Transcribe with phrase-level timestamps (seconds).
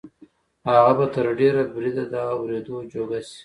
[0.69, 3.37] هغه به تر ډېره بریده د اورېدو جوګه شي